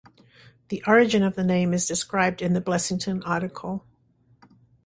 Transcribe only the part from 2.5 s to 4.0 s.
the Blessington article.